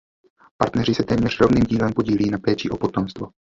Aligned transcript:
Partneři 0.57 0.95
se 0.95 1.03
téměř 1.03 1.39
rovným 1.39 1.63
dílem 1.63 1.93
podílí 1.93 2.29
na 2.31 2.37
péči 2.37 2.69
o 2.69 2.77
potomstvo. 2.77 3.27